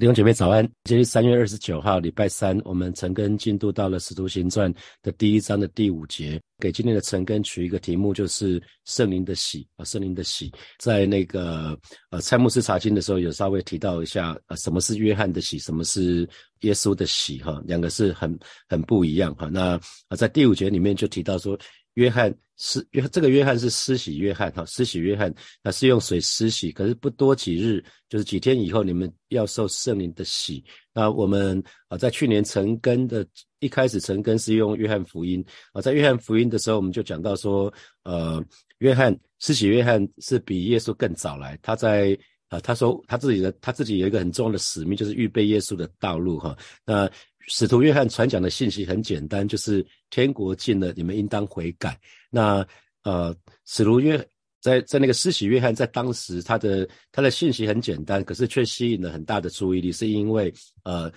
[0.00, 0.66] 弟兄姐妹早安！
[0.84, 6.40] 今天三月二十九号，礼拜三，我们陈根进度到了《使徒行传》的第一章的第五节。
[6.58, 10.50] 给今天的陈根取一个题目，就是圣灵的喜啊，圣灵的喜。
[10.78, 11.78] 在那个
[12.08, 16.26] 呃蔡牧师查经的时候，有稍微提到一下，呃，什么是约翰的喜，什么是
[16.60, 18.38] 耶稣的喜哈，两个是很
[18.70, 19.50] 很不一样哈。
[19.52, 19.78] 那
[20.08, 21.58] 啊，在第五节里面就提到说。
[22.00, 25.32] 约翰施约这个约翰是施洗约翰哈，施洗约翰
[25.62, 30.64] 那是用水施洗，可是不多几日，就是几天以后，你们要受圣灵的洗。
[30.94, 33.26] 那我们啊，在去年成根的
[33.58, 35.44] 一开始成根是用约翰福音
[35.74, 37.70] 啊，在约翰福音的时候，我们就讲到说，
[38.04, 38.42] 呃，
[38.78, 46.56] 约翰施洗约翰是比耶稣更早来，他在啊，他说他自己的他自己有一个很重要的使命，就是预备耶稣的道路哈。
[46.86, 47.10] 那
[47.50, 51.98] 使徒约翰传讲的信息很简单，就是天国近了，你们应当悔改。
[52.30, 52.64] 那
[53.02, 53.34] 呃，
[53.66, 54.16] 使徒约
[54.60, 60.52] 在在那个施洗约翰在当时他的他的信息很简单，可是却吸引了很大的注意力，是因为
[60.84, 61.10] 呃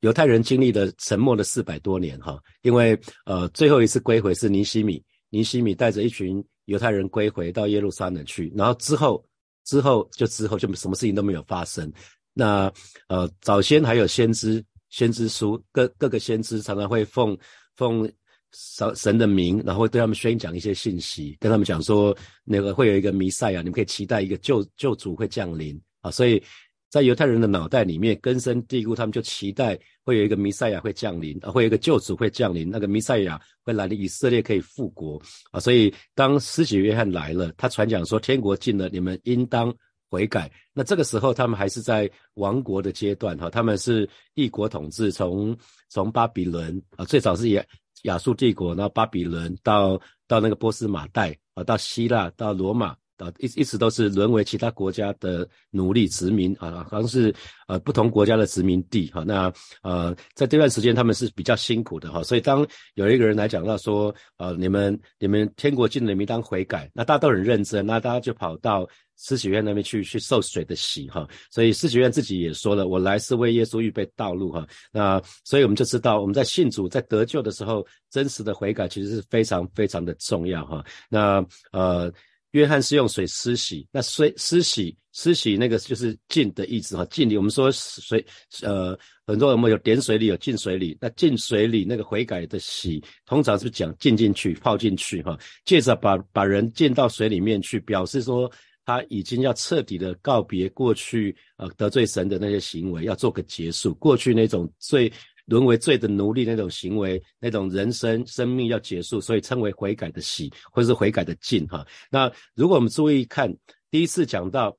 [0.00, 9.24] 犹太人经历了沉默了四百多年哈，因为呃最后一次归回是尼西米，尼西米带着一群犹太人归回到耶路撒冷去，然后之后
[9.64, 11.90] 之后就之后就什么事情都没有发生。
[12.34, 12.70] 那
[13.08, 14.62] 呃早先还有先知。
[14.90, 17.36] 先知书，各各个先知常常会奉
[17.76, 18.10] 奉
[18.52, 26.10] 神神的名，然后对他们宣讲一些信息，跟他们讲说，那个会有一个弥赛亚，你们可以期待一个救救主会降临啊。
[26.10, 26.42] 所以
[26.88, 35.60] 在犹太人的脑袋里面根深蒂固，他们就期待会有一个弥赛亚会降临啊，会有一个救主会降临，那个弥赛亚会来临，以色列可以复国啊。
[35.60, 39.74] 所以当施洗约翰来了，他传讲说天国近了，你们应当。
[40.10, 45.56] 悔改，那这个时候他们还是在亡国的阶段哈，他们是异国统治，从
[45.88, 47.64] 从巴比伦啊，最早是亚
[48.02, 52.96] 亚述帝国，然后巴比伦到到那个波斯马代啊，到希腊，到罗马。
[53.18, 57.34] 啊，一一直都是沦为其他国家的奴隶殖民啊，好像是
[57.66, 59.24] 呃不同国家的殖民地哈。
[59.26, 59.52] 那
[59.82, 71.28] 呃在这段时间他们是比较辛苦的哈，所以当有一个人来讲到说，呃你们你们天国进了，你们当悔改，那大家都很认真，那大家就跑到施洗院那边去去受水的洗哈。
[71.50, 74.66] 所以施洗院自己也说了，我来是为耶稣预备道路哈。
[74.92, 80.84] 那所以我们就知道我们在信主在得救的时候，真实的悔改其实是非常非常的重要哈。
[81.10, 82.12] 那呃。
[82.58, 88.24] 约翰是用水施洗，那水施洗施洗那个就是浸的意思哈，浸里我们说水
[88.62, 98.50] 呃很多我们有点水里有浸水里，那浸水里那个悔改的洗，通常是讲浸进去泡进去哈，借着把把人浸到水里面去，表示说
[98.84, 105.12] 他已经要彻底的告别过去呃得罪神的那些行为，要做个结束，过去那种最。
[105.48, 111.86] 沦为罪的奴隶那种行为，那种人生生命要结束，所以称为悔改的喜，或是悔改的进哈。
[112.10, 113.50] 那如果我们注意看，
[113.90, 114.76] 第一次讲到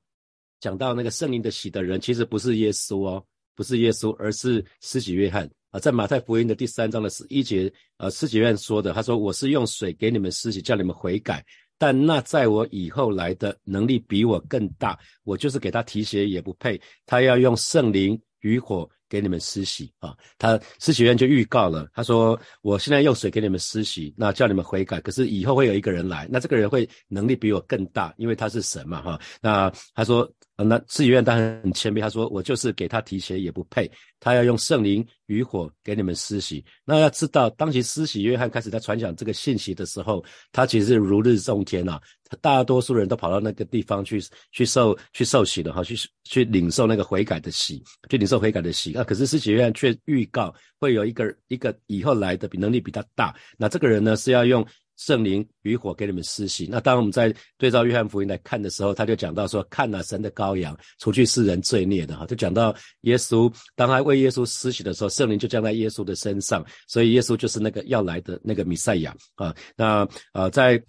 [0.60, 3.24] 讲到那个圣灵的喜的人，其实不是耶稣哦，
[3.56, 5.80] 不是耶稣，而是施洗约翰啊。
[5.80, 11.44] 在马太福音的第三章的十一节，呃，施洗约翰说的，他说：“我是用水给你们施洗，叫你们悔改，
[11.78, 20.16] 但那在我以后来的能力比我更大，我就是给他提鞋也不配，他要用圣灵与火。”给你们施洗啊！
[20.38, 25.00] 他施洗院就预告了，他说：“我现在用水给你们施洗，那叫你们悔改。
[25.00, 29.20] 可是以后会有一个人来，那这个人会能力比我更大，因为他是神嘛，哈。
[29.42, 36.64] 那他说，那施洗院当然很谦卑，他说我就是给他提鞋也不配，他要用圣灵与火给你们施洗。
[36.84, 42.00] 那要知道，当其施洗约翰开始在传讲这个信息的时候，他其实是如日中天啊。
[42.40, 44.22] 大多数人都跑到那个地方去
[44.52, 49.04] 去受去受洗了哈，去去领受那个悔改的洗，去领受悔改的洗那。
[49.04, 54.64] 可是施洗约翰却预告会有一个一个以后来的比能力比他大，那这个人呢是要用
[54.96, 56.68] 圣灵与火给你们施洗。
[56.70, 69.54] 那当我们在对照约翰福音来看的时候，他就讲到说，看了神的羔羊，除去世人罪孽的哈，就讲到耶稣当他为耶稣施洗的时候，圣灵就降在耶稣的身上，所以耶稣就是那个要来的那个弥赛亚啊。
[69.76, 70.82] 那呃在。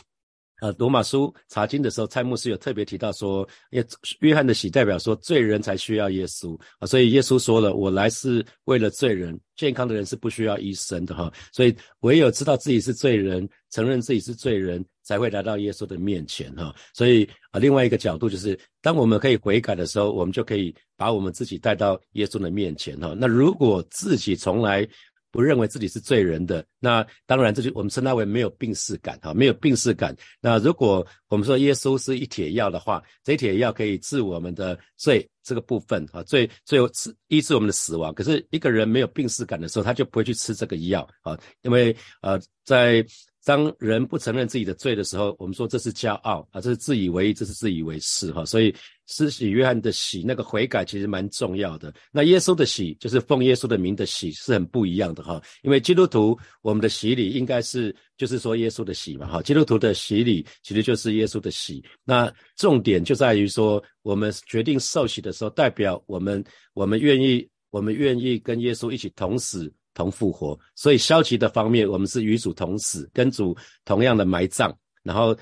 [0.61, 3.83] 呃，罗马书查经的时候，蔡牧师有特别提到说，约
[4.19, 16.71] 约翰的喜代表说罪人才需要耶稣啊，所以耶稣说了，我来是为了罪人，健康的人是不需要医生的哈，所以唯有知道自己是罪人，承认自己是罪人，才会来到耶稣的面前哈。
[16.93, 23.15] 所以啊，另外一个角度就是，当我们可以悔改的时候，我们就可以把我们自己带到耶稣的面前哈。
[23.17, 24.87] 那如果自己从来
[25.31, 30.15] 不认为自己是罪人的，那当然这就我们称它为没有病逝感哈，没有病逝感。
[30.41, 38.13] 那如果我们说耶稣是一帖药的话，这一帖药可以治我们的罪这个部分啊，最最后治医治我们的死亡。
[38.13, 43.05] 可是一个人没有病逝感的时候，他就不会去吃这个药啊，因为呃，在
[43.43, 48.45] 当人不承认自己的罪的时候，我们说这是骄傲啊，这是自以为，这是自以为是哈。
[48.45, 48.73] 所以
[49.07, 51.91] 施洗约翰的洗那个悔改其实蛮重要的。
[52.11, 55.41] 那耶稣的洗就是奉耶稣的名的洗是很不一样的哈。
[55.63, 59.41] 因为基督徒我们的洗礼应该是就是说耶稣的洗嘛哈。
[59.41, 61.83] 基督徒的洗礼其实就是耶稣的洗。
[62.03, 66.43] 那重点就在于说，我们决定受洗的时候，代表我们
[66.73, 69.73] 我们愿意我们愿意跟耶稣一起同死。
[69.93, 73.55] 同复活，所以消极的方面，我们是与主同死，跟主
[73.85, 74.71] 同样的埋葬；
[75.03, 75.35] 然后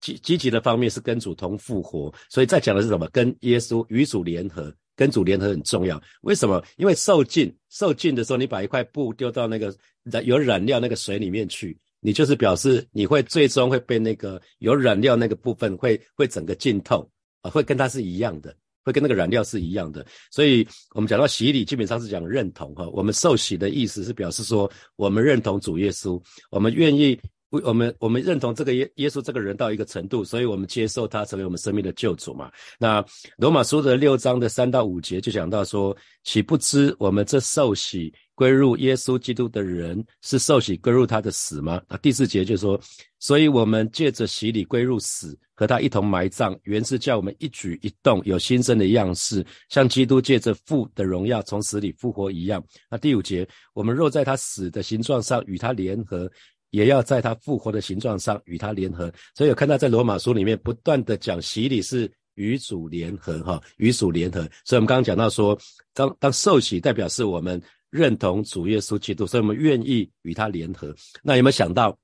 [0.00, 2.12] 积积极的方面是跟主同复活。
[2.28, 3.08] 所以再讲的是什么？
[3.12, 6.00] 跟耶稣与主联合，跟主联合很重要。
[6.22, 6.62] 为什么？
[6.76, 17.08] 因为受浸，受浸的时候，你把一块布丢到那个染有染料那个水里面去，你就是表示你会最终会被那个有染料那个部分会会整个浸透
[17.40, 18.54] 啊，会跟它是一样的。
[18.84, 22.86] 会跟那个染料是一样的，所以我们讲到洗礼，基本上是讲认同哈。
[22.90, 32.50] 我们受洗的意思是表示说，我们认同主耶稣，我们愿意，我们我们认同这个耶耶稣这个人到一个程度，所以我们接受他成为我们生命的救主嘛。
[32.78, 33.04] 那
[33.38, 38.12] 罗马书的六章的三到五节就讲到说，岂不知我们这受洗？
[38.34, 41.80] 归入耶稣基督的人是受洗归入他的死吗？
[41.86, 42.80] 啊，第四节就说，
[43.20, 52.60] 所以我们借着洗礼归入死，和他一同埋葬，原是叫我们一举一动有新生的样式，像基督借着父的荣耀从死里复活一样。
[52.90, 56.28] 那第五节，我们若在他死的形状上与他联合，
[56.70, 59.12] 也要在他复活的形状上与他联合。
[59.36, 64.40] 所以有看到在罗马书里面不断的讲洗礼是与主联合，哈，与主联合。
[64.64, 65.56] 所以我们刚刚讲到说，
[65.92, 67.62] 当当受洗代表是我们。
[67.94, 70.92] 认同主耶稣基督，所以我们愿意与他联合。
[71.22, 71.96] 那有没有想到，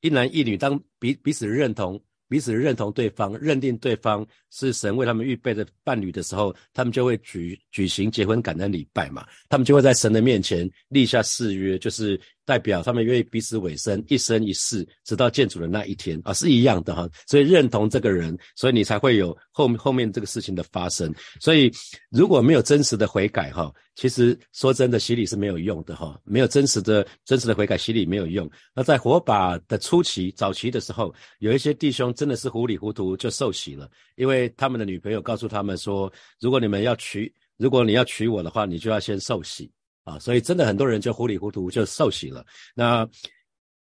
[0.00, 9.26] 一男一女当彼彼此认同、彼此认同对方、认定对方是神为他们预备的伴侣的时候，他们就会举举行结婚感恩礼拜嘛？
[9.50, 12.18] 他们就会在神的面前立下誓约，就是。
[12.46, 17.06] 代表他们愿意彼此委身，一生一世，直到见主的那一天啊，是一样的哈。
[17.26, 21.12] 所以认同这个人，所以你才会有后后面这个事情的发生。
[21.40, 21.70] 所以
[22.10, 26.18] 如果没有真实的悔改哈，其实说真的，洗礼是没有用的哈。
[26.24, 28.48] 没有真实的真实的悔改，洗礼没有用。
[28.74, 39.68] 那在火把的初期、早期的时候，有一些弟兄真的是糊里糊涂就受洗了，因为他们的女朋友告诉他们说，如果你们要娶，如果你要娶我的话，你就要先受洗。
[40.06, 42.46] 啊，所以真的很多人就糊里糊涂就受洗了。
[42.74, 43.06] 那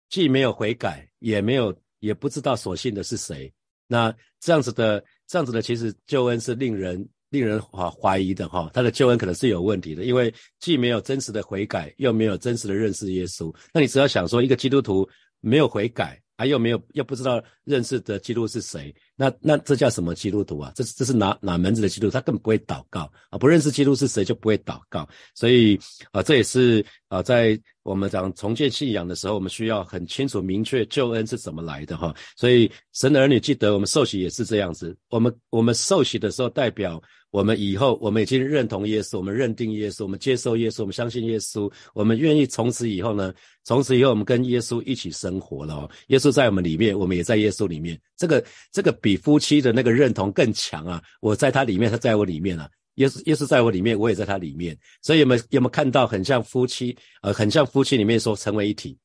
[0.08, 3.52] 既没有悔改，也没有也不知道所信的是谁。
[3.88, 8.70] 那这样子的，这样子的，其实救恩是令人令人怀怀疑的哈。
[8.72, 13.52] 他的救恩可能是有问题的，因为既没有真实的悔改，又没有真实的认识耶稣。
[13.72, 15.08] 那你只要想说，一个基督徒
[15.40, 16.20] 没有悔改。
[16.36, 18.92] 还有没有又不知道认识的基督是谁？
[19.16, 20.72] 那那这叫什么基督徒啊？
[20.74, 22.10] 这这是哪哪门子的基督？
[22.10, 23.38] 他根本不会祷告啊！
[23.38, 25.08] 不认识基督是谁就不会祷告。
[25.34, 25.78] 所以
[26.10, 32.12] 啊，这也是啊，在我们讲重建信仰的时候，我们需要很清楚明确救恩是怎么来的哈。
[32.36, 34.96] 所以神的儿女记得，我们受洗也是这样子。
[35.10, 37.00] 我们我们受洗的时候，代表
[37.30, 43.32] 我们以后我们已经认同耶稣，我们认定耶稣，我们接受耶稣，我们相信耶稣，我们愿意从此以后呢？
[43.66, 45.90] 从此以后，我们跟耶稣一起生活了哦。
[46.08, 47.98] 耶稣在我们里面，我们也在耶稣里面。
[48.14, 51.02] 这个这个比夫妻的那个认同更强啊！
[51.20, 52.66] 我在他里面，他在我里面啊。
[52.94, 54.74] 耶稣耶稣在我里面，我也在他里面。
[55.02, 56.96] 所以有没有有没有看到很像夫妻？
[57.20, 58.96] 呃，很像夫妻里面说成为一体。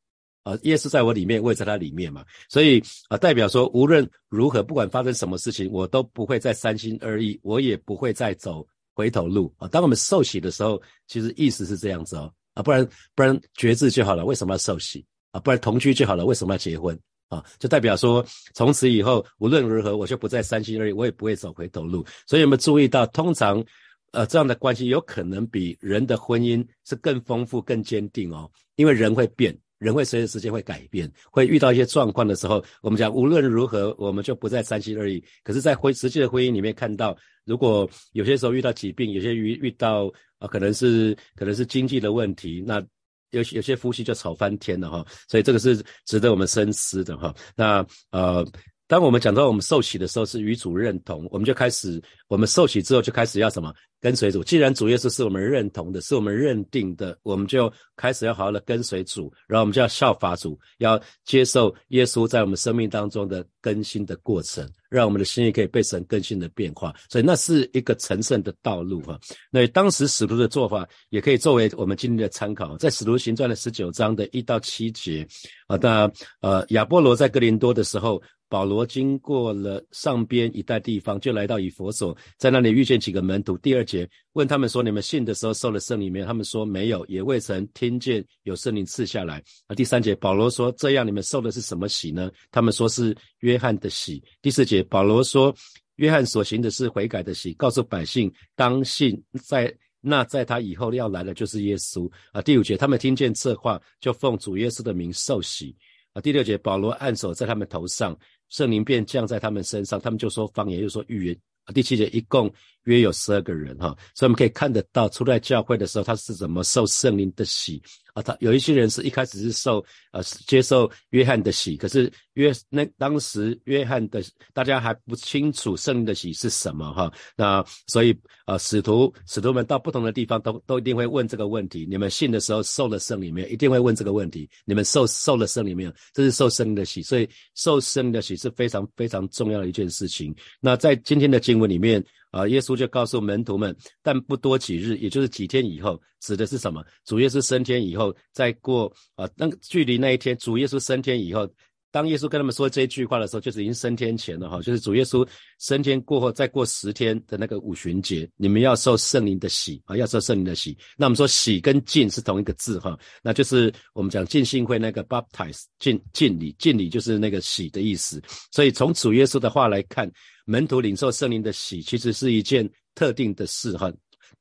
[0.46, 2.24] 呃，耶稣在我里面，我也在他里面嘛。
[2.48, 8.66] 所以啊，代表说无论如何，不管发生什么事情，我都不会再三心二意，我也不会再走
[8.96, 9.68] 回头路啊。
[9.68, 12.34] 当我们受洗的时候，其实意思是这样子哦。
[12.54, 15.42] 啊，不然不然绝志就好了，为什么要受洗啊？
[15.42, 16.98] 不然同居就好了，为什么要结婚
[17.30, 17.44] 啊？
[17.58, 22.06] 就代表说，从此以后无论如何，我就不再三心二意，我也不会走回头路。
[22.28, 23.64] 所以有没有注意到，通常，
[24.12, 29.58] 呃，这样的关系有可能比人的婚姻是更丰富、更坚定哦，因为人会变。
[29.80, 35.24] 人会随着时间会改变，会遇到一些状况的时候，我们讲无论如何，我们就不再三心二意。
[35.42, 42.86] 可是，在婚实际的婚姻里面看到，如果有些时候遇到疾病，有些遇遇到啊，可能是可能是经济的问题，那
[43.32, 45.06] 有有些夫妻就吵翻天了哈。
[45.28, 47.34] 所以这个是值得我们深思的哈。
[47.56, 48.46] 那呃。
[48.90, 54.44] 当我们讲到我们受洗的时候是与主认同，我们就开始，我们受洗之后就开始要什么跟随主。
[54.44, 66.92] 既然主耶稣是我们认同的，是我们认定的，我们就开始要好好的跟随主，然后我们就要效法主，要接受耶稣在我们生命当中的更新的过程，让我们的心意可以被神更新的变化。
[67.12, 69.20] 所以那是一个成圣的道路哈。
[69.52, 75.28] 那当时使徒的做法也可以作为我们今天的参考，在使徒行传的十九章的一到七节
[75.68, 78.20] 啊，那呃亚波罗在哥林多的时候。
[78.50, 83.58] 保罗经过了上边一带地方，就来到以佛所，在那里遇见几个门徒。
[83.60, 94.22] 第二节问他们说：“你们信的时候受了圣灵没有？”他们说：“没有，也未曾听见有圣灵赐下来。”啊，第三节保罗说：“这样你们受的是什么喜呢？”他们说是约翰的喜。
[94.42, 95.56] 第四节保罗说
[95.96, 102.42] ：“约翰所行的是悔改的喜，告诉百姓当信在。”那在他以后要来的就是耶稣啊。
[102.42, 105.76] 第五节，他们听见这话，就奉主耶稣的名受洗
[106.14, 106.22] 啊。
[106.22, 108.18] 第六节，保罗按手在他们头上，
[108.50, 111.38] 圣灵便降在他们身上，他们就说方言，又说预言。
[111.74, 112.52] 第七节，一共
[112.86, 117.80] 约有十二个人哈，所以我们可以看得到，初代教会的时候，他是怎么受圣灵的洗。
[118.22, 124.24] 他有一些人是一开始是受呃接受约翰的洗，可是约那当时约翰的
[124.54, 133.48] 大家还不清楚圣灵的洗是什么哈，那所以呃使徒使徒们到不同的地方都都一定会问这个问题：你们信的时候受了圣灵没有？
[133.48, 135.94] 一定会问这个问题：你们受受了圣灵没有？
[136.14, 140.36] 这是受圣灵的洗，所以受圣灵的洗是非常非常重要的一件事情。
[140.60, 142.04] 那在今天的经文里面。
[142.32, 146.84] 啊，耶稣就告诉门徒们，但不多几日，也就是几天以后，指的是什么？
[147.06, 151.50] 主耶稣升天以后，再过啊，那个距离那一天，主耶稣升天以后。
[151.92, 155.28] 当耶稣跟他们说这句话的时候，就是已经升天前了哈，就是主耶稣
[155.60, 160.78] 升天过后，再过十天的那个五旬节，你们要受圣灵的洗啊，要受圣灵的洗。
[160.98, 168.22] 那我们说洗跟浸是同一个字哈，那就是我们讲浸信会那个 baptize 浸浸礼，浸礼就是那个洗的意思。
[168.52, 170.12] 所以从主耶稣的话来看，
[170.46, 173.92] 门徒领受圣灵的洗，其实是一件特定的事哈。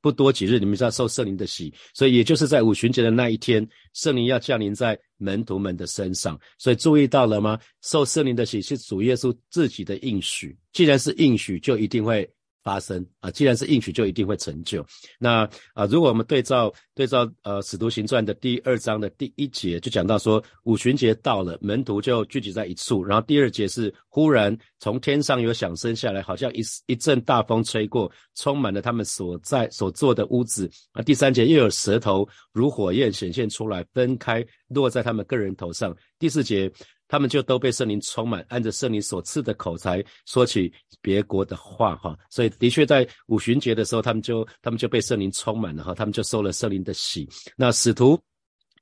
[0.01, 6.39] 不多几日，你们就要受圣灵的洗，所以也就是在五旬节的那一天，圣灵要降临在门徒们的身上。
[6.59, 7.59] 所以注意到了吗？
[7.83, 12.29] 受圣灵的洗是主耶稣自己的应许，既然是应许，就一定会。
[12.69, 14.85] 发生啊，既然是应许，就一定会成就。
[15.19, 23.03] 那啊，如果我们对照对照呃《使徒行传》的第二章的第一节，就讲到说五旬节到了，门徒就聚集在一处。
[23.03, 30.71] 然后第二节是忽然从天上有响声下来，好像一一阵大风吹过，充满了他们所在所坐的屋子。
[30.93, 35.97] 啊，第三节又有舌头如火焰显现出来，分开落在他们个人头上。
[36.19, 36.71] 第四节。
[37.09, 47.29] 他们就都被圣灵充满，按着圣灵所赐的口才说起别国的话，哈，所以的确在五旬节的时候，他们就他们就被圣灵充满了，哈，他们就受了圣灵的洗。
[47.57, 48.21] 那使徒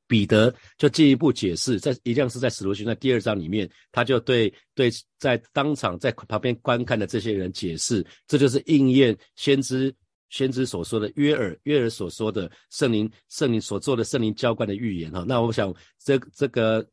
[0.09, 9.95] 彼得就进一步解释，在一样是在使徒行传第二章里面，他就对对在当场在旁边观看的这些人解释，这就是应验先知
[10.31, 16.87] 先知所说的约尔约尔所说的圣灵圣灵所做的圣灵浇灌的预言，哈，那我想这这个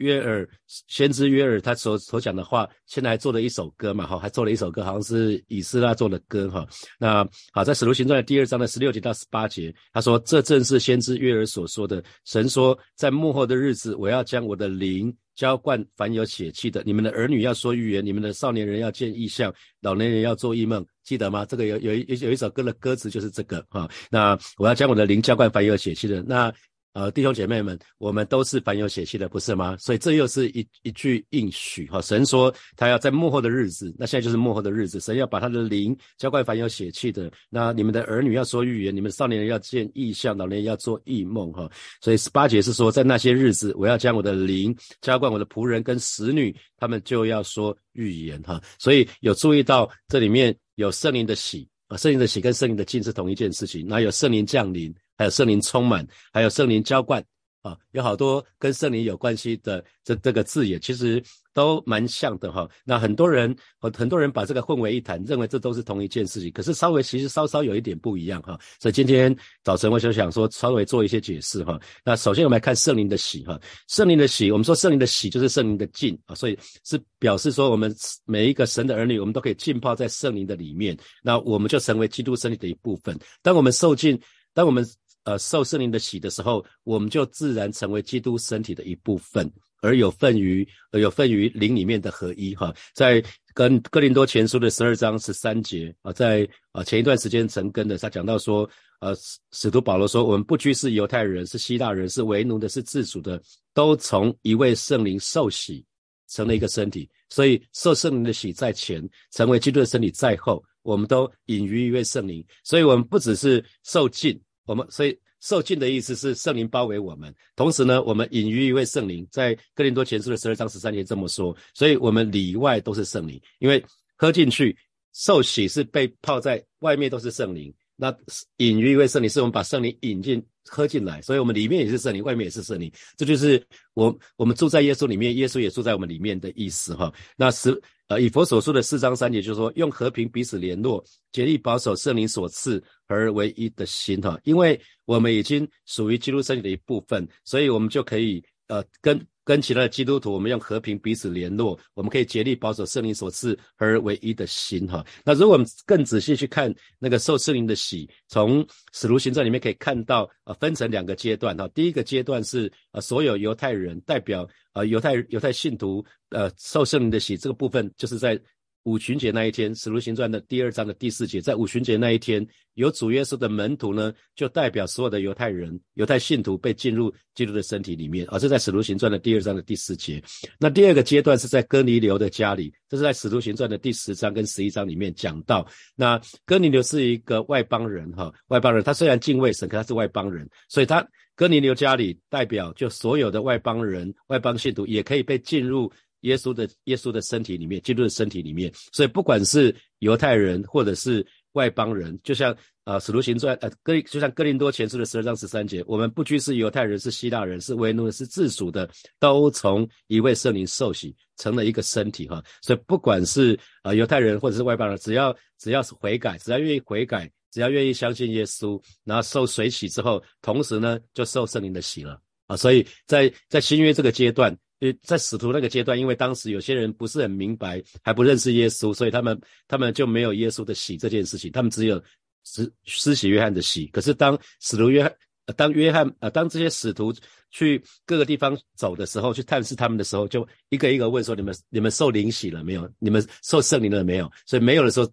[0.00, 0.20] 约。
[0.20, 0.46] 尔
[0.86, 4.06] 先知约尔他所所讲的话，现在还做了一首歌嘛？
[4.06, 6.66] 哈，还做了一首歌，好像是以斯拉做的歌哈。
[6.98, 12.02] 那好，在使徒行传的第二章的十六节到十八节，他说：“这正是先知约尔所说的。
[12.24, 16.82] 神说，在幕后的日子，我要将我的灵浇灌凡有血气的。
[16.84, 20.84] 你们的儿女要说预言，你们的少年人要见异象，老年人要做异梦。
[21.02, 21.44] 记得吗？
[21.44, 23.88] 这个有有一有一首歌的歌词就是这个哈。
[24.10, 26.22] 那我要将我的灵浇灌凡有血气的。
[26.22, 26.52] 那
[26.92, 29.76] 呃，弟兄姐妹们，我们都是凡有血气的，不是吗？
[29.78, 32.02] 所以这又是一一句应许哈。
[32.02, 37.30] 神说他要在幕后的日子，那现在就是幕后的日子，神要把他的灵浇灌凡有血气的。
[37.48, 41.70] 那你们的儿女要说预言，你们少年人要见异象，老年人要做异梦哈。
[42.00, 48.60] 所以十八节是说，在那些日子，我要将我的灵浇灌我的仆人跟使女，他们就要说预言哈。
[48.80, 54.92] 所以有注意到这里面有圣灵的喜啊，圣灵的喜跟圣灵的敬是同一件事情，那有圣灵降临。
[55.20, 57.22] 还有圣灵充满，还有圣灵浇灌
[57.60, 61.22] 啊，有好多跟圣灵有关系的这这个字眼，其实
[61.52, 62.66] 都蛮像的哈。
[62.86, 68.58] 那很多人很很多人把这个混为一谈，认为这都是同一件事情，可是稍微其实稍稍有一点不一样哈。
[68.80, 71.78] 所以今天早晨我就想说，稍微做一些解释哈。
[72.02, 83.14] 那首先我们来看圣灵的喜哈，圣灵的喜，我们说圣灵的喜就是圣灵的浸啊，所以是表示说我们每一个神的儿女，我们都可以浸泡在圣灵的里面，那我们就成为基督身体的一部分。
[83.42, 84.18] 当我们受浸，
[84.54, 84.82] 当我们
[85.24, 89.50] 呃，受圣灵的洗的时候，我们就自然成为基督身体的一部分，
[89.82, 92.74] 而有份于而有份于灵里面的合一哈。
[92.94, 93.22] 在
[93.52, 98.68] 跟哥林多前书的十二章十三节啊，在啊前一段时间成根的，他讲到说，
[99.00, 99.14] 呃，
[99.52, 103.40] 使徒保罗说，我们不拘是犹太人，是希腊人，是为奴的，是自主的，
[103.74, 105.84] 都从一位圣灵受洗，
[106.28, 107.08] 成了一个身体。
[107.28, 112.42] 所以受圣灵的洗在前，成为基督的身体在后，我们都隐于一位圣灵。
[112.64, 114.40] 所以我们不只是受浸。
[114.70, 123.84] 我们所以受浸的意思是圣灵包围我们，同时呢，我们隐于一位圣灵，在哥林多前书的十二章十三节这么说，所以我们里外都是圣灵，因为
[124.16, 124.76] 喝进去
[125.12, 128.16] 受洗是被泡在外面都是圣灵，那
[128.56, 132.90] 隐于一位圣灵，是我们把圣灵引进喝进来，所以我们里面也是圣灵，外面也是圣灵。
[133.16, 137.12] 这就是我我们住在耶稣里面，耶稣也住在我们里面的意思哈。
[137.36, 137.78] 那是
[138.08, 144.40] 呃以佛所说的四章三节，就是说用和平彼此联络，竭力保守圣灵所赐而唯一的心哈。
[144.44, 149.20] 因为我们已经属于基督身体的一部分，所以我们就可以呃跟。
[149.50, 155.04] 跟其他的基督徒，我们用和平彼此联络，我们可以竭力保守圣灵所赐而唯一的心哈。
[155.24, 161.66] 那如果我们更仔细去看那个受圣灵的喜，从使徒行传里面可以看到，呃，分成两个阶段哈。
[161.74, 168.40] 第一个阶段是呃所有犹太人代表呃犹太犹太信徒呃受圣灵的喜这个部分，就是在。
[168.84, 178.26] 五旬节那一天，《使徒行传》的第二章的第四节，在五旬节那一天，有主耶稣的门徒呢，就代表所有的犹太人、犹太信徒被进入基督的身体里面。
[178.28, 180.22] 啊，这在《使徒行传》的第二章的第四节。
[180.58, 185.66] 那第二个阶段是在哥尼流的家里，这是在《使徒行传》的第十章跟十一章里面讲到。
[185.94, 191.06] 那哥尼流是一个外邦人，哈，外邦人，他虽然敬畏神，可他是外邦人，所以他
[191.36, 195.92] 哥尼流家里代表就所有的外邦人、外邦信徒也可以被进入。
[196.20, 212.42] 耶稣的耶稣的身体里面，基督的身体里面，所以不管是犹太人或者是外邦人，就像呃使徒行传呃哥就像哥林多前书的十二章十三节，我们不拘是犹太人是希腊人是为奴是自属的，都从一位圣灵受洗，成了一个身体哈。
[212.62, 222.56] 所以不管是呃犹太人或者是外邦人，只要只要是悔改，只要愿意悔改，只要愿意相信耶稣，然后受水洗之后，同时呢就受圣灵的洗了啊。
[222.56, 224.56] 所以在在新约这个阶段。
[224.80, 232.02] 因为在使徒那个阶段，因为当时有些人不是很明白，还不认识耶稣，所以他们他们就没有耶稣的喜这件事情，他们只有
[232.44, 233.86] 施施洗约翰的喜。
[233.88, 235.14] 可是当使徒约翰，
[235.56, 237.14] 当约翰呃，当这些使徒
[237.50, 242.90] 去各个地方走的时候，去探视他们的时候，就一个一个问说：你们你们受灵洗了没有？
[242.98, 244.30] 你们受圣灵了没有？
[244.46, 245.06] 所以没有的时候，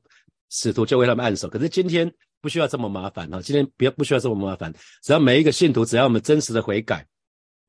[0.50, 1.50] 使徒就为他们按手。
[1.50, 2.10] 可是今天
[2.40, 3.42] 不需要这么麻烦哈！
[3.42, 7.06] 今天不要不需要这么麻烦，只要每一个信徒，只要我们真实的悔改。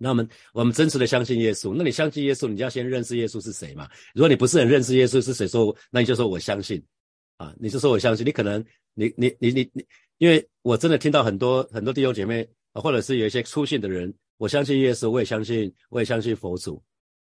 [0.01, 3.89] 那我们我们真实的相信耶稣，那你相信耶稣，你就要先认识耶稣是谁嘛？
[4.15, 6.81] 如果你不是很认识耶稣是谁，说那你就说我相信，
[7.37, 8.25] 啊，你就说我相信。
[8.25, 8.65] 你可能
[8.95, 9.85] 你你你你你，
[10.19, 16.81] 因为我真的听到很多很多弟兄姐妹，或者是有一些出信的人，我相信耶稣，我也相信，我也相信佛祖，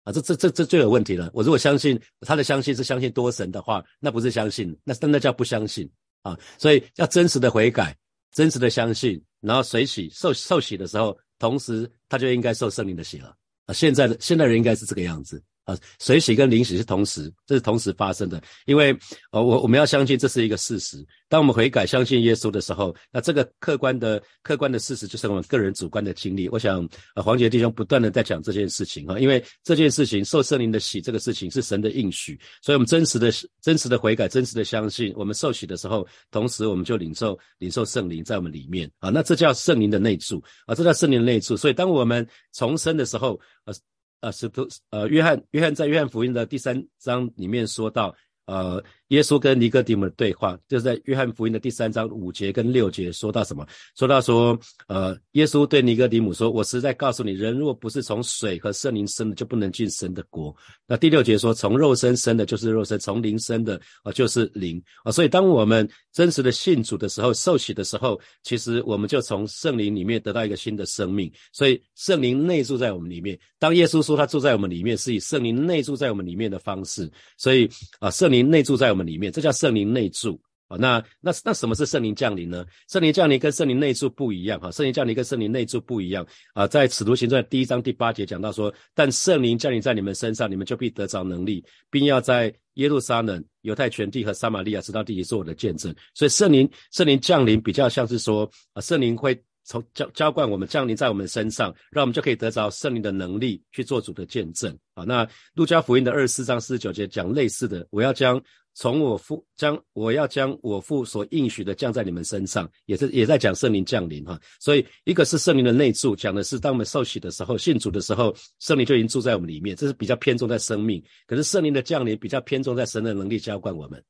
[0.04, 1.30] 啊，这这这这最有问题了。
[1.32, 6.38] 我如果相信他的相信是相信多神的话，那不是相信，那那叫不相信啊。
[6.58, 7.96] 所以要真实的悔改，
[8.32, 11.18] 真实的相信，然后水洗受受洗的时候。
[11.38, 13.34] 同时，他就应该受圣灵的洗了
[13.66, 13.72] 啊！
[13.72, 15.42] 现在的现代人应该是这个样子。
[15.68, 18.42] 啊，水洗跟灵洗是同时，这是同时发生的。
[18.64, 18.90] 因为，
[19.32, 21.06] 呃，我我们要相信这是一个事实。
[21.28, 26.48] 当我们悔改、相信耶稣的时候，那这个客观的、客观的事实就是我们个人主观的经历。
[26.48, 39.10] 我想，呃，黄杰弟兄不断的在讲这件事情啊，因为这件事情受圣灵的洗，这个事情是神的应许，所以我们真实的、真实的悔改、真实的相信，我们受洗的时候，同时我们就领受、领受圣灵在我们里面啊。
[39.10, 41.58] 那这叫圣灵的内住啊，这叫圣灵的内住。
[41.58, 43.74] 所以，当我们重生的时候，呃。
[44.20, 48.14] 呃，使徒呃，约翰约翰在约翰福音的第三章里面说到，
[48.46, 48.82] 呃。
[49.08, 53.66] 耶稣跟尼哥底母的对话，就是在约翰福音的第三章五节跟六节说到什么？
[53.96, 60.54] 说到说，呃，耶稣对尼哥底母说：“我实在告诉你，人若不是从水和圣灵生的，就不能进神的国。”
[60.86, 71.32] 那第六节说：“从肉身生的，就是肉身；从灵生的，啊，就是灵。”啊，所以当我们真实的信主的时候，受洗的时候，其实我们就从圣灵里面得到一个新的生命。
[71.50, 73.38] 所以圣灵内住在我们里面。
[73.58, 77.10] 当耶稣说他住在我们里面，是以圣灵内住在我们里面的方式。
[77.38, 77.66] 所以
[78.00, 78.97] 啊，圣灵内住在我。
[78.97, 80.76] 们里面，这叫圣灵内住啊。
[80.76, 82.64] 那那那什么是圣灵降临呢？
[82.88, 84.70] 圣灵降临跟圣灵内住不一样哈。
[84.70, 86.66] 圣灵降临跟圣灵内住不一样啊。
[86.66, 95.94] 在使徒行传第一章第八节讲到说，但圣灵降临在你们身上，你们就必得着能力，并要在耶路撒冷、犹太全地和撒玛利亚直到地极做我的见证。
[96.14, 99.38] 所以圣灵圣灵降临比较像是说啊，圣灵会。
[99.70, 105.04] 从浇浇灌我们降临在我们身上，让我们就可以得着圣灵的能力去做主的见证啊。
[105.04, 108.42] 那路加福音的二十四章四十九节讲类似的，我要将
[108.78, 114.40] 从我父将我要将我父所应许的降在你们身上，也是也在讲圣灵降临哈。
[114.60, 121.02] 所以一个是圣灵的内住，讲的是当我们受洗的时候，信主的时候，圣灵就已经住在我们里面，这是比较偏重在生命。
[121.26, 124.00] 可是圣灵的降临比较偏重在神的能力浇灌我们。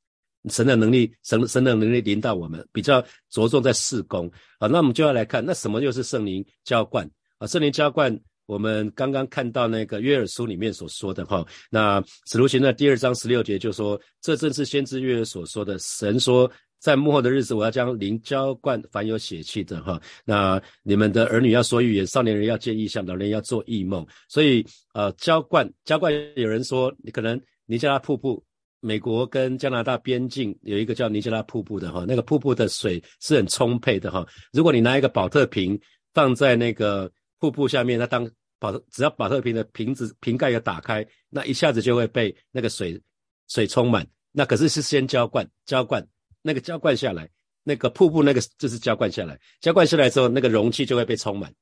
[0.51, 4.69] 神的能力，神神的能力临到我们，比较着重在事工啊。
[4.69, 7.47] 那我们就要来看，那什么又是圣灵浇灌啊？
[7.47, 8.15] 圣灵浇灌，
[8.49, 11.47] 我们刚刚看到那个约尔书里面所说的哈。
[11.71, 15.79] 那使徒行传第二章十六节就说，这正是先知约尔所说的。
[15.79, 20.01] 神说，在幕后的日子，我要将灵浇灌凡有血气的哈。
[20.25, 24.07] 那你们的儿女要说预言，少年人要见异象，老人要做异梦。
[24.31, 28.43] 所以呃，浇灌浇灌，有人说你可能尼加拉瀑布。
[28.81, 34.25] 美国跟加拿大边境有一个叫尼加拉瀑布的哈，那个瀑布的水是很充沛的哈。
[34.53, 35.77] 如果你拿一个保特瓶
[36.15, 43.01] 放在那个瀑布下面，那当保只要保特瓶的瓶子瓶盖要打开，那一下子就会被那个水
[43.47, 44.07] 水充满。
[44.33, 46.05] 那可是是先浇灌浇灌，
[46.43, 47.29] 那个浇灌下来，
[47.63, 51.55] 那个瀑布那个就是浇灌下来，浇灌下来之后，那个容器就会被充满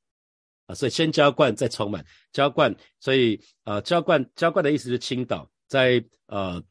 [0.66, 0.74] 啊。
[0.74, 6.62] 所以先浇灌再充满，浇灌，所以啊浇灌浇灌的意思是倾倒，在呃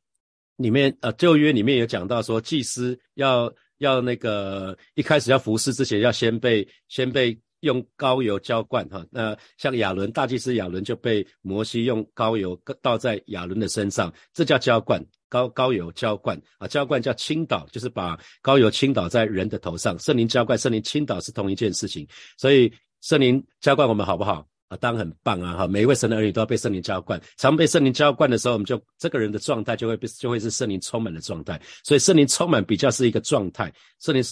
[0.57, 7.37] 里面呃旧约里面有讲到说，祭司要要那个一开始要服侍之前，要先被先被。
[7.65, 19.97] 用高油浇灌哈，那像亚伦大祭司亚伦就被摩西用高油倒在亚伦的身上，这叫浇灌，高高油浇灌啊，浇灌叫倾倒，就是把高油倾倒在人的头上。
[19.97, 24.77] 圣灵浇灌，圣灵倾倒是同一件事情，所以圣灵浇灌我们好不好啊？
[24.77, 25.67] 当然很棒啊哈！
[25.67, 31.59] 每一位神的儿女都要被圣灵浇灌，常被圣灵浇灌的时候，我们就这个人的状态就会被就会是圣灵充满的状态。
[31.83, 34.23] 所以圣灵充满比较是一个状态，圣灵。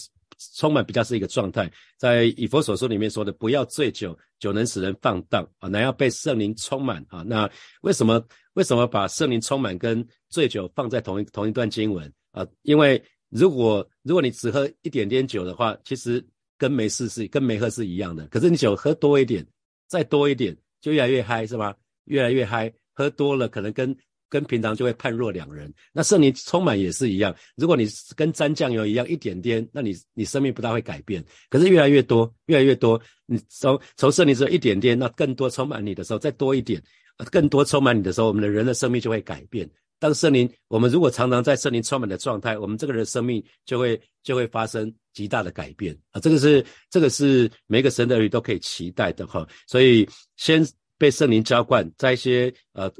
[0.54, 7.22] 充满比较是一个状态，在以佛所说里面说的，不要醉酒，酒能使人放荡啊，那要被圣灵充满啊。
[7.26, 7.50] 那
[7.82, 12.46] 为什么为什么把圣灵充满跟醉酒放在同一同一段经文啊？
[12.62, 16.24] 因为如果如果你只喝一点点酒的话，其实
[16.56, 18.26] 跟没事是跟没喝是一样的。
[18.28, 19.46] 可是你酒喝多一点，
[19.88, 21.74] 再多一点，就越来越嗨，是吧？
[22.04, 23.96] 越来越嗨，喝多了可能跟。
[24.34, 25.72] 跟平常就会判若两人。
[25.92, 31.24] 那圣灵充满也是一样，如果你跟沾酱油一样一点点，那你你生命不大会改变。
[31.48, 36.82] 可是越来越多，越来越多，你从从圣灵只有一点点，那更多充满你的时候，再多一点，
[37.30, 39.70] 更多充满你的时候，我们的人的生命就会改变。
[40.00, 46.20] 当圣灵，我们如果常常在圣灵充满的状态，我们这个人的生命就会就会发生极大的改变啊！
[46.20, 49.46] 这个是这个是每个神的儿女都可以期待的哈。
[49.68, 50.66] 所以先
[50.98, 52.92] 被圣灵浇灌，在一些呃。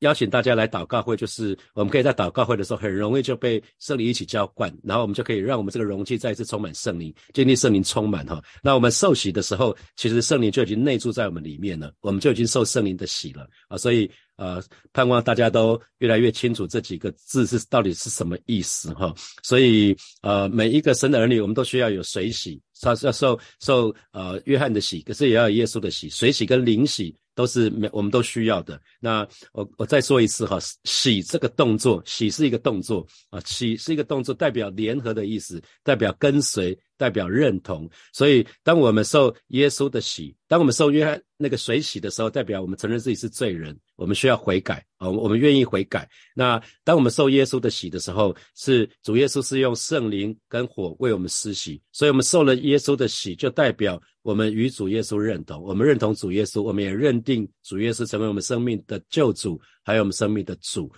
[0.00, 8.42] 邀请大家来祷告会，就是我们可以在祷告会的时候，很容易就被圣灵一起浇灌，然后我们就可以让我们这个容器再一次充满圣灵，经历圣灵充满哈。
[8.62, 13.76] 那我们受洗的时候，其实圣灵就已经内住在我们里面了，我们就已经受圣灵的洗了啊。
[13.76, 19.12] 所以呃，盼望大家都越来越清楚这几个字是到底是什么意思哈。
[19.42, 27.12] 所以呃，每一个神的儿女，我们都需要有水洗，他是要受受呃约翰的洗，可是也要有耶稣的洗，水洗跟灵洗。
[27.38, 28.80] 都是每我们都需要的。
[28.98, 36.76] 那我我再说一次哈，洗这个动作，洗是一个动作啊，洗是一个动作，代表联合的意思，代表跟随。
[36.98, 46.08] 代表认同，所以当我们受耶稣的洗，当我们受约翰那个水洗的时候，代表我们承认自己是罪人，我们需要悔改啊，我们愿意悔改。
[46.34, 60.90] 那当我们受耶稣的洗的时候，是主耶稣是用圣灵跟火为我们施洗，所以我们受了耶稣的洗，就代表我们与主耶稣认同，我们认同主耶稣，我们也认定主耶稣成为我们生命的救主，还有我们生命的主。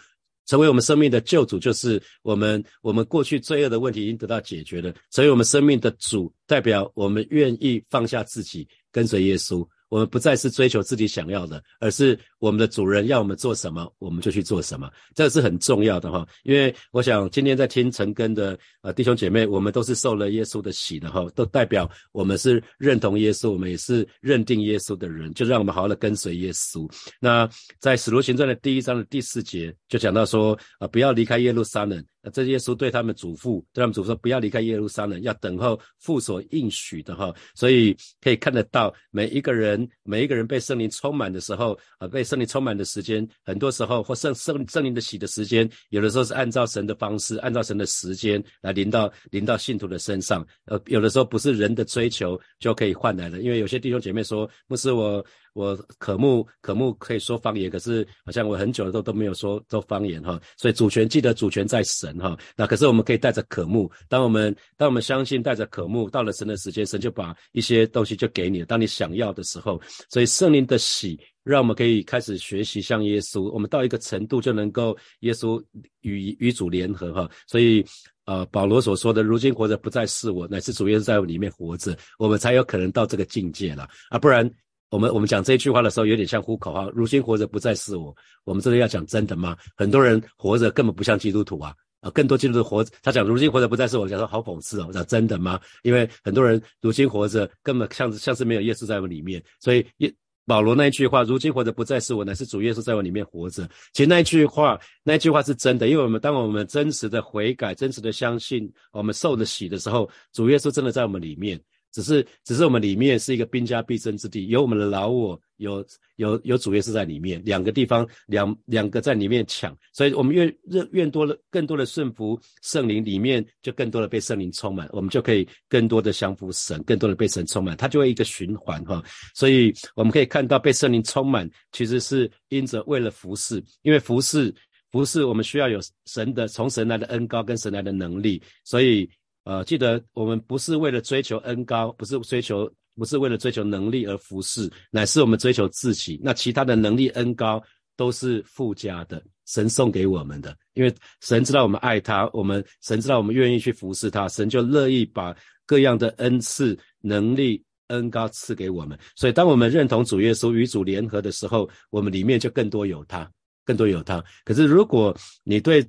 [0.46, 4.92] 成为我们生命的救主，就是我们我们过去罪恶的问题已经得到解决了。
[5.12, 9.64] 成为我们生命的主，代表我们愿意放下自己，跟随耶稣。
[9.88, 14.90] 我们不再是追求自己想要的，而是我们的主人要我们做什么，我们就去做什么。
[15.14, 26.90] 这个是很重要的哈，因为我想今天在听陈根的呃弟兄姐妹，我们都是受了耶稣的洗的哈，都代表我们是认同耶稣，我们也是认定耶稣的人，就让我们好好的跟随耶稣。
[27.20, 27.48] 那
[27.78, 32.04] 在使徒行传的第一章的第四节就讲到说啊，不要离开耶路撒冷。
[32.22, 50.46] 那这耶稣对他们祖父，对他们祖父说：“不要离开耶路撒冷，要等候父所应许的哈。”所以可以看得到，每一个人，每一个人被圣灵充满的时候，啊，被圣灵充满的时间，很多时候或圣圣圣灵的洗的时间，有的时候是按照神的方式，按照神的时间来临到临到信徒的身上。
[50.66, 60.40] 呃，有的时候不是人的追求就可以换来的，因为有些弟兄姐妹说：“不是我。”我渴慕渴慕可以说方言，可是好像我很久都都没有说说方言哈。
[60.56, 62.38] 所以主权记得主权在神哈。
[62.56, 68.62] 那可是我们可以带着渴慕，当我们当我们相信带着渴慕，到了神的时间，神就把一些东西就给你。
[68.64, 73.50] 当你想要的时候，所以圣灵的喜，让我们可以开始学习像耶稣。
[73.52, 75.62] 我们到一个程度就能够耶稣
[76.00, 77.30] 与与主联合哈。
[77.46, 77.84] 所以
[78.24, 84.50] 呃，保罗所说的，如今活着不再是我，乃是主耶稣在我里面活着，我们才有可能到这个境界了啊，不然。
[84.90, 86.90] 我们我们讲这一句话的时候，有点像呼口号。
[86.90, 89.56] 如今活着不再是我，我们真的要讲真的吗？
[89.76, 91.72] 很多人活着根本不像基督徒啊！
[92.00, 94.86] 啊，更多基督徒活，他讲如今活着不再是我，讲说好讽刺哦。
[94.88, 95.60] 我讲真的吗？
[95.84, 100.12] 因为很多人如今活着根本像像是没有耶稣在我里面，所以耶
[100.50, 103.64] 保罗那一句话，如今活着不再是我，乃是主耶稣在我里面活着。
[103.92, 111.56] 其实那一句话，那一句话是真的，因为我们当我们真实的悔改、真实的相信，我们受了洗的时候，主耶稣真的在我们里面。
[111.92, 115.84] 只是只是我们里面是一个兵家必争之地，有我们的老我，有
[116.16, 129.02] 有有主耶稣在里面，两个地方两两个在里面抢，所以我们越越越多了更多的顺服圣灵，里面就更多的被圣灵充满，我们就可以更多的降服神，更多的被神充满，它就会一个循环哈。
[129.34, 134.54] 所以我们可以看到被圣灵充满，其实是因着为了服侍，因为服侍
[134.90, 139.10] 服侍我们需要有神的从神来的恩高跟神来的能力，所以。
[139.44, 146.20] 呃，记得我们不是为了追求恩高，不是追求，不是为了追求能力而服侍，乃是我们追求自己。
[146.22, 147.62] 那其他的能力恩高
[147.96, 150.56] 都是附加的，神送给我们的。
[150.74, 155.34] 因为神知道我们爱他，我们神知道我们愿意去服侍他，神就乐意把
[155.66, 158.98] 各样的恩赐、能力、恩高赐给我们。
[159.16, 163.30] 所以，当我们认同主耶稣与主联合的时候，我们里面就更多有他，
[163.64, 164.22] 更多有他。
[164.44, 165.86] 可是，如果你对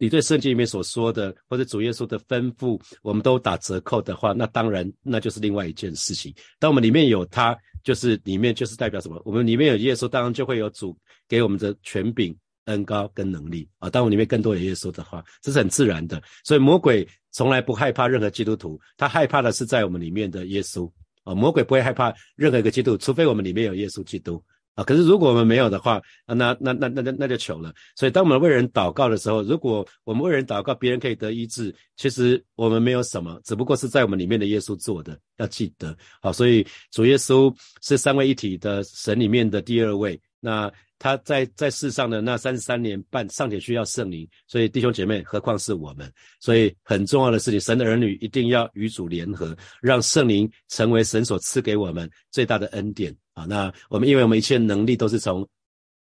[0.00, 6.34] 你对圣经里面所说的，或者主耶稣的吩咐，我们都打折扣的话，那当然那就是另外一件事情。
[6.58, 9.20] 当我们里面有他，就是里面就是代表什么？
[9.26, 10.96] 我们里面有耶稣，当然就会有主
[11.28, 12.34] 给我们的权柄、
[12.64, 13.90] 恩高跟能力啊。
[13.90, 16.20] 当我们里面更多有耶稣的话，这是很自然的。
[16.44, 20.90] 所以魔鬼从来不害怕任何基督徒，他害怕的是在我们里面的耶稣
[21.24, 21.34] 啊。
[21.34, 24.42] 魔鬼不会害怕任何一个基督徒，除非我们里面有耶稣基督。
[24.74, 27.72] 啊，可是如果我们没有的话，那那那那那那就糗了。
[27.96, 35.18] 所以，当我们为人祷告的时候，如果我们为人祷告，别人可以得医治，其实我们没有什么，只不过是在我们里面的耶稣做的。
[35.38, 40.20] 要记得，好，所以主耶稣是三位一体的神里面的第二位。
[40.38, 46.10] 那他在在世上的那三十三年半尚且需要圣灵，所以弟兄姐妹，何况是我们？
[46.40, 53.14] 所以很重要的事情，神的儿女一定要与主联合，让圣灵成为神所赐给我们最大的恩典。
[53.48, 55.46] 那我们因为我们一切能力都是从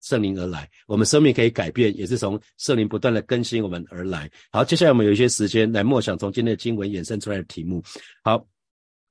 [0.01, 4.29] 圣灵而来，我们生命可以改变，也是从圣灵不断的更新我们而来。
[4.51, 7.83] 好，接下来我们有一些时间来默想从今天的经文衍生出来的题目。
[8.23, 8.45] 好，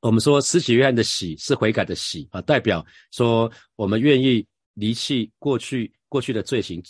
[0.01, 6.83] 我们说施洗约翰的喜是悔改的喜啊，代表说我们愿意离弃过去过去的罪行。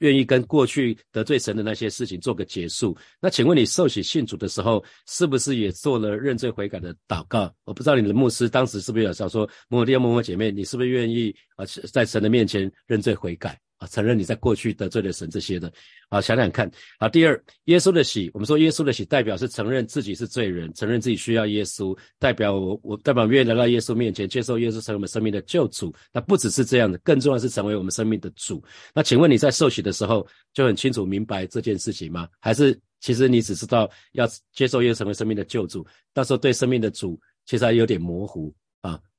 [0.00, 2.94] 愿意跟过去得罪神的那些事情做个结束。
[3.20, 7.50] 那请问你受洗信主的时候，是不是也做了认罪悔改的祷告？
[7.64, 13.58] 我不知道你的牧师当时是不是有想说，某某弟兄、某某姐妹，你是不是愿意啊，在神的面前认罪悔改？
[13.80, 15.72] 啊，承认你在过去得罪了神这些的，
[16.10, 25.90] 啊，想想看，啊，第二，耶稣的喜，我们说耶稣的喜代表是承认自己是罪人，承认自己需要耶稣，代表我我代表愿意来到耶稣面前，接受耶稣成为我们生命的救主。
[26.12, 28.62] 那不只是这样的，更重要是成为我们生命的主。
[28.94, 32.28] 那请问你在受洗的时候就很清楚明白这件事情吗？
[32.38, 38.54] 还是其实你只知道要接受耶稣成为生命的救主，到时候对生命的主其实还有点模糊？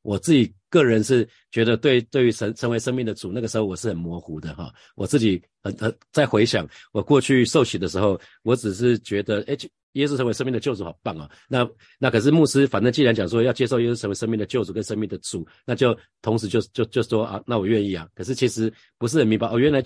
[0.01, 4.73] 我自己个人是觉得，对对于神成为生命的主，那个时候我是很模糊的哈。
[4.95, 9.57] 我自己很很在回想我过去受洗的时候，我只是觉得，哎，
[9.93, 11.29] 耶稣成为生命的救主好棒啊。
[11.47, 11.67] 那
[11.99, 18.07] 那可是牧师，反正既然讲说要接受耶稣成为生命的救主跟生命的主，那就同时就就就说啊，那我愿意啊。
[18.15, 19.83] 可是其实不是很明白，哦，原来。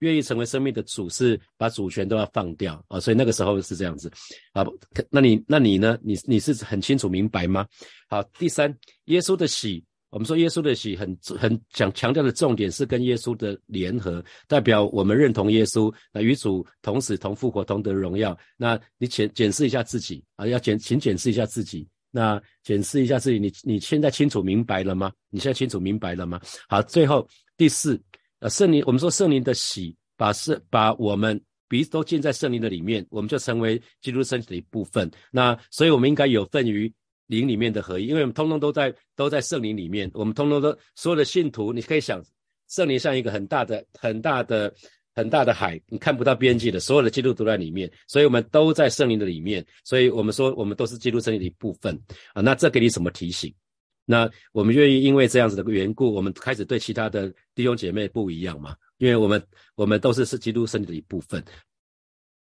[0.00, 3.00] 愿意成为生命的主，是把主权都要放掉啊！
[3.00, 4.12] 所以那个时候是这样子
[4.52, 4.64] 啊。
[5.10, 5.98] 那你那你呢？
[6.02, 7.66] 你你是很清楚明白吗？
[8.08, 18.36] 好，第三，耶稣的喜，我们说耶稣的喜很很讲强调的重点是跟耶稣的联合，代表我们认同耶稣，那与主同死同复活同得荣耀。
[18.56, 25.10] 那你检检视一下自己啊，要检请检视一下自己，那检视一下自己，你你现在清楚明白了吗？
[25.30, 26.38] 你现在清楚明白了吗？
[26.68, 27.98] 好，最后第四。
[28.40, 35.10] 呃，圣灵，我们说圣灵的喜，把圣把我们彼此都浸在圣灵的里面，我们就成为基督身体的一部分。
[35.30, 36.92] 那所以，我们应该有份于
[37.28, 40.10] 灵里面的合一，因为我们通通都在都在圣灵里面。
[40.12, 42.22] 我们通通都所有的信徒，你可以想，
[42.68, 44.72] 圣灵像一个很大的、很大的、
[45.14, 47.90] 很大的海，你看不到边际的，所有的基督都在里面。
[48.06, 49.64] 所以我们都在圣灵的里面。
[49.82, 51.98] 所以我们说，我们都是基督身体的一部分
[52.34, 52.42] 啊。
[52.42, 53.52] 那这给你什么提醒？
[54.06, 58.74] 那我们愿意因为这样子的缘故，我们开始对其他的弟兄姐妹不一样嘛？
[58.98, 59.42] 因为我们
[59.74, 61.44] 我们都是是基督身体的一部分。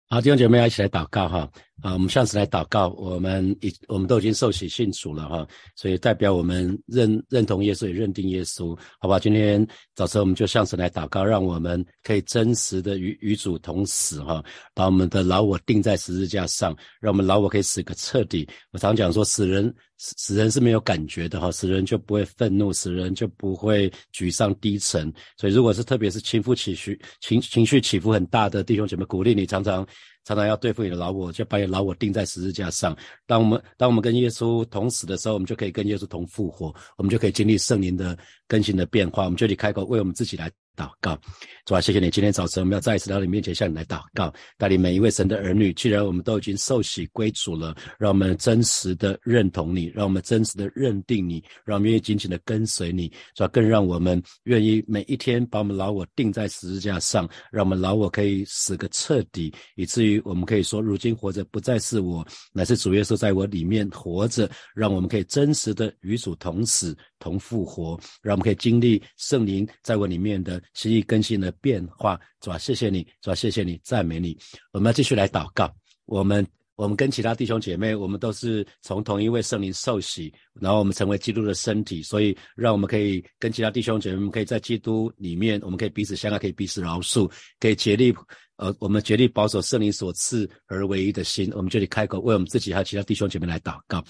[0.09, 1.49] 好，弟兄姐妹要一起来祷告哈。
[1.81, 9.17] 啊，我们上次来祷告，我们已我们都已经受洗信主了哈，所以代表我们认认同耶稣，也认定耶稣，好吧？
[9.17, 14.43] 今天早晨我们就向神来祷告，让我们可以真实的与与主同死哈，
[14.75, 18.47] 把我们的老我钉在十字架上，让我们老我可以死个彻底。
[18.71, 25.13] 我常讲说，死人死死人是没有感觉的哈，死人就不会愤怒，死人就不会沮丧低沉。
[25.37, 29.87] 所以，如果是特别是情绪起伏情情绪起伏很大的弟兄姐妹，鼓励你常常。
[30.23, 32.95] 常常要对付你的老我，就把你老我钉在十字架上。
[33.25, 38.15] 当我们当我们跟耶稣同死的时候，我们就可以跟耶稣同复活，我们就可以经历圣灵的
[38.47, 39.25] 更新的变化。
[39.25, 41.19] 我们就得开口为我们自己来祷告，
[41.65, 42.09] 主啊，谢谢你！
[42.09, 45.73] 今天早晨我们要再一次到你面前向你来祷告，带领每一位神的儿女。
[45.73, 53.11] 既然我们都已经受洗归主了，让我们真实的认同你，让我们真实的认定你，让我们愿意紧紧的跟随你。
[53.35, 64.49] 主啊，更让我们愿意每一天把我们老我钉在十字架上，让我们老我可以死个彻底，以至于我们可以说，如今活着不再是我，乃是主耶稣在我里面活着。
[64.73, 70.61] 让我们可以真实的与主同死同复活，让我们可以经历圣灵在我里面的。
[70.73, 74.35] 心意更新的变化，主啊，谢谢你，主啊，谢谢你，赞美你。
[74.71, 75.71] 我们要继续来祷告。
[76.05, 88.11] 我们，我们跟其他弟兄姐妹，我们都是从同一位圣灵受洗，然后我们成为基督的身体，所以让我们可以跟其他弟兄姐妹们，可以在基督里面，我们可以彼此相爱，可以彼此饶恕，可以竭力，
[88.55, 91.51] 呃，我们竭力保守圣灵所赐而唯一的心。
[91.53, 94.03] 我们这里开口为我们自己还有其他弟兄姐妹来祷告。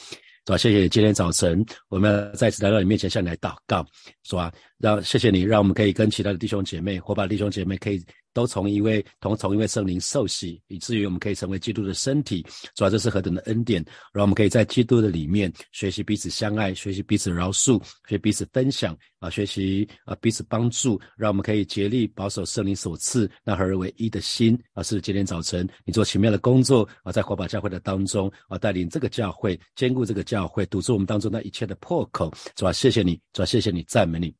[0.45, 3.85] 主啊，谢谢今天早晨，我们要再次来到你面前向你来祷告，
[4.23, 8.03] 主啊，让谢谢你，让我们可以跟其他的弟兄姐妹，或把弟兄姐妹可以。
[8.33, 12.45] 都从一位同从一位圣灵受洗，以至于我们可以成为基督的身体。
[12.75, 24.81] 主要这是何等的恩典，让我们可以在基督的里面学习彼此相爱，学习彼此饶恕，学彼此分享啊，学习啊彼此帮助，让我们可以竭力保守圣灵所赐那合而为一的心啊。
[24.81, 32.33] 是今天早晨你做奇妙的工作啊，在火把教会的当中啊，带领这个教会，兼顾这个教会，堵住我们当中那一切的破口。
[32.55, 34.33] 主要谢谢你，主要谢谢你，赞美你。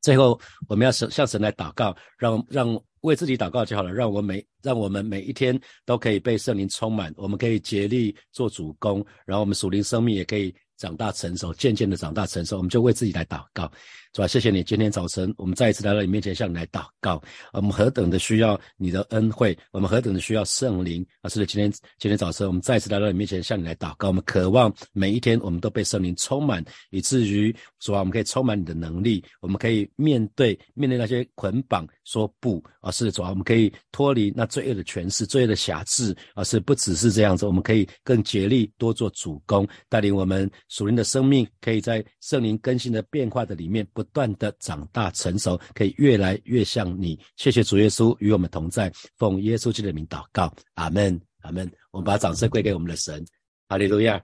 [0.00, 2.80] 最后我们要神向神来祷告，让让。
[3.04, 10.54] 为自己祷告就好了，让我每让我们每一天都可以被圣灵充满，我们可以竭力做主公，然后我们属灵生命也可以。
[10.76, 13.70] 长大成熟，渐渐的长大成熟，我们就为自己来祷告，
[14.14, 14.28] 是吧？
[14.28, 17.20] 谢谢你，今天早晨我们再一次来到你面前，向你来祷告。
[17.52, 21.28] 我们何等的需要你的恩惠，我们何等的需要圣灵啊！
[21.28, 24.06] 是的，今天今天早晨我们再一次来到你面前，向你来祷告。
[24.06, 32.92] 我们渴望每一天我们都被圣灵充满，以至于主啊我们可以充满你的能力，我们可以面对面对那些捆绑说不啊！
[32.92, 36.44] 是的，主啊，我们可以脱离那罪恶的权势、罪恶的辖制啊！
[36.44, 40.48] 是不只是这样子，我们可以更竭力多做主攻，带领我们。
[40.68, 47.18] 属灵的生命可以在圣灵更新的变化的里面不不断的长大成熟，可以越来越像你。
[47.36, 51.70] 谢谢主耶稣与我们同在，奉耶稣基督的名祷告，阿门，阿门。
[51.90, 53.24] 我们把掌声归给我们的神，
[53.68, 54.22] 哈利路亚。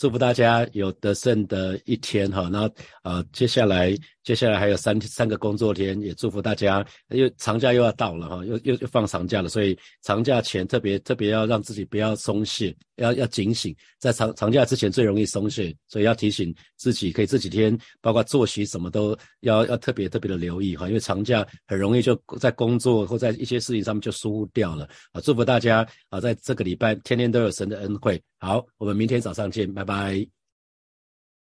[0.00, 2.48] 祝福大家有得胜的一天哈。
[2.50, 2.68] 那
[3.02, 3.94] 呃，接下来。
[4.22, 25.20] 接下来还有三三个工作天，也祝福大家，因为长假又要到了哈，又又又放长假了，所以长假前特别特别要让自己不要松懈，要要警醒，在长长假之前最容易松懈，所以要提醒自己，可以这几天包括作息什么都要要特别特别的留意哈，因为长假很容易就在工作或在一些事情上面就疏忽掉了啊！
[25.22, 28.22] 祝福大家啊，在这个礼拜天天都有神的恩惠。
[28.38, 29.89] 好，我们明天早上见，拜拜。
[29.90, 30.28] Bye.